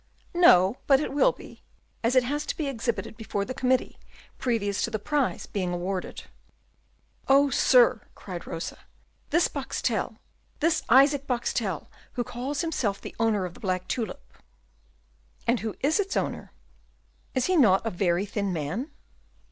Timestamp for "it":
0.99-1.13, 2.15-2.23